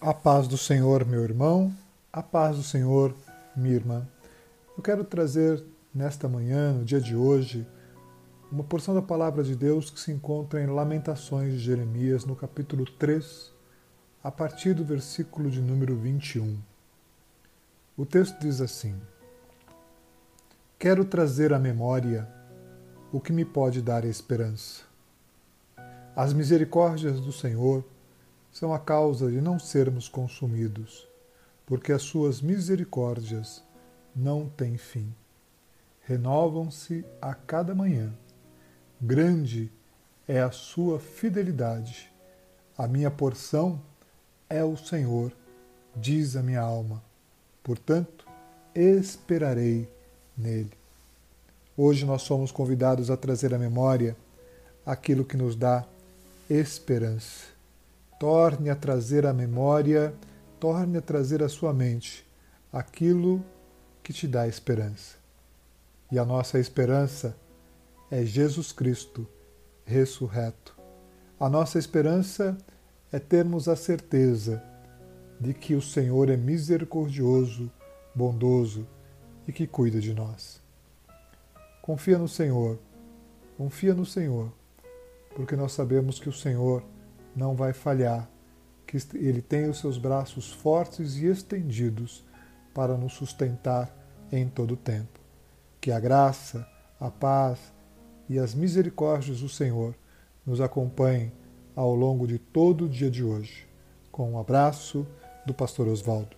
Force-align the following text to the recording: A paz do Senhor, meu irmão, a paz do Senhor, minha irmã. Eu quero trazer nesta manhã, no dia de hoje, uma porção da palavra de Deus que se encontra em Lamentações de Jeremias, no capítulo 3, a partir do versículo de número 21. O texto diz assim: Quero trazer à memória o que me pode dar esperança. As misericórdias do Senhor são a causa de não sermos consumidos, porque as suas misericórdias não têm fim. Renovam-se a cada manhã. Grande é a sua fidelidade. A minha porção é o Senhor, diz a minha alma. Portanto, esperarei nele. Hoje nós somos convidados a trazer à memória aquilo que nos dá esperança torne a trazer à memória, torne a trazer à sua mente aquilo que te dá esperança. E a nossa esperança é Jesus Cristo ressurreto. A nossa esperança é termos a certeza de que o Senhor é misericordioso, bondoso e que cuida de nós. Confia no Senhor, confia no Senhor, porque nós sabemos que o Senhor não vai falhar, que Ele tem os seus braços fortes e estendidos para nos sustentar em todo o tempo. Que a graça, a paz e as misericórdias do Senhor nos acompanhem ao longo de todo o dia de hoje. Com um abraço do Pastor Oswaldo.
A 0.00 0.14
paz 0.14 0.46
do 0.46 0.56
Senhor, 0.56 1.04
meu 1.04 1.24
irmão, 1.24 1.74
a 2.12 2.22
paz 2.22 2.56
do 2.56 2.62
Senhor, 2.62 3.12
minha 3.56 3.74
irmã. 3.74 4.06
Eu 4.76 4.80
quero 4.80 5.02
trazer 5.02 5.60
nesta 5.92 6.28
manhã, 6.28 6.72
no 6.72 6.84
dia 6.84 7.00
de 7.00 7.16
hoje, 7.16 7.66
uma 8.48 8.62
porção 8.62 8.94
da 8.94 9.02
palavra 9.02 9.42
de 9.42 9.56
Deus 9.56 9.90
que 9.90 9.98
se 9.98 10.12
encontra 10.12 10.62
em 10.62 10.68
Lamentações 10.68 11.54
de 11.54 11.58
Jeremias, 11.58 12.24
no 12.24 12.36
capítulo 12.36 12.84
3, 12.84 13.52
a 14.22 14.30
partir 14.30 14.72
do 14.72 14.84
versículo 14.84 15.50
de 15.50 15.60
número 15.60 15.96
21. 15.96 16.56
O 17.96 18.06
texto 18.06 18.38
diz 18.38 18.60
assim: 18.60 18.94
Quero 20.78 21.04
trazer 21.04 21.52
à 21.52 21.58
memória 21.58 22.28
o 23.10 23.20
que 23.20 23.32
me 23.32 23.44
pode 23.44 23.82
dar 23.82 24.04
esperança. 24.04 24.82
As 26.14 26.32
misericórdias 26.32 27.20
do 27.20 27.32
Senhor 27.32 27.84
são 28.52 28.72
a 28.72 28.78
causa 28.78 29.30
de 29.30 29.40
não 29.40 29.58
sermos 29.58 30.08
consumidos, 30.08 31.06
porque 31.66 31.92
as 31.92 32.02
suas 32.02 32.40
misericórdias 32.40 33.62
não 34.14 34.48
têm 34.48 34.76
fim. 34.76 35.14
Renovam-se 36.02 37.04
a 37.20 37.34
cada 37.34 37.74
manhã. 37.74 38.12
Grande 39.00 39.70
é 40.26 40.40
a 40.40 40.50
sua 40.50 40.98
fidelidade. 40.98 42.10
A 42.76 42.88
minha 42.88 43.10
porção 43.10 43.80
é 44.48 44.64
o 44.64 44.76
Senhor, 44.76 45.32
diz 45.94 46.34
a 46.34 46.42
minha 46.42 46.60
alma. 46.60 47.02
Portanto, 47.62 48.26
esperarei 48.74 49.88
nele. 50.36 50.72
Hoje 51.76 52.04
nós 52.04 52.22
somos 52.22 52.50
convidados 52.50 53.10
a 53.10 53.16
trazer 53.16 53.54
à 53.54 53.58
memória 53.58 54.16
aquilo 54.84 55.24
que 55.24 55.36
nos 55.36 55.54
dá 55.54 55.84
esperança 56.48 57.57
torne 58.18 58.70
a 58.70 58.76
trazer 58.76 59.26
à 59.26 59.32
memória, 59.32 60.14
torne 60.58 60.98
a 60.98 61.02
trazer 61.02 61.42
à 61.42 61.48
sua 61.48 61.72
mente 61.72 62.26
aquilo 62.72 63.44
que 64.02 64.12
te 64.12 64.26
dá 64.26 64.48
esperança. 64.48 65.16
E 66.10 66.18
a 66.18 66.24
nossa 66.24 66.58
esperança 66.58 67.36
é 68.10 68.24
Jesus 68.24 68.72
Cristo 68.72 69.26
ressurreto. 69.84 70.76
A 71.38 71.48
nossa 71.48 71.78
esperança 71.78 72.58
é 73.12 73.18
termos 73.18 73.68
a 73.68 73.76
certeza 73.76 74.62
de 75.40 75.54
que 75.54 75.74
o 75.74 75.82
Senhor 75.82 76.28
é 76.28 76.36
misericordioso, 76.36 77.70
bondoso 78.14 78.86
e 79.46 79.52
que 79.52 79.66
cuida 79.66 80.00
de 80.00 80.12
nós. 80.12 80.60
Confia 81.80 82.18
no 82.18 82.28
Senhor, 82.28 82.78
confia 83.56 83.94
no 83.94 84.04
Senhor, 84.04 84.52
porque 85.34 85.54
nós 85.54 85.72
sabemos 85.72 86.18
que 86.18 86.28
o 86.28 86.32
Senhor 86.32 86.82
não 87.38 87.54
vai 87.54 87.72
falhar, 87.72 88.28
que 88.84 88.98
Ele 89.14 89.40
tem 89.40 89.70
os 89.70 89.78
seus 89.78 89.96
braços 89.96 90.52
fortes 90.52 91.16
e 91.16 91.26
estendidos 91.26 92.24
para 92.74 92.96
nos 92.96 93.12
sustentar 93.12 93.94
em 94.32 94.48
todo 94.48 94.72
o 94.72 94.76
tempo. 94.76 95.20
Que 95.80 95.92
a 95.92 96.00
graça, 96.00 96.68
a 96.98 97.10
paz 97.10 97.72
e 98.28 98.38
as 98.38 98.54
misericórdias 98.54 99.40
do 99.40 99.48
Senhor 99.48 99.94
nos 100.44 100.60
acompanhem 100.60 101.32
ao 101.76 101.94
longo 101.94 102.26
de 102.26 102.38
todo 102.38 102.86
o 102.86 102.88
dia 102.88 103.10
de 103.10 103.22
hoje. 103.22 103.68
Com 104.10 104.32
um 104.32 104.38
abraço 104.38 105.06
do 105.46 105.54
Pastor 105.54 105.86
Oswaldo. 105.86 106.37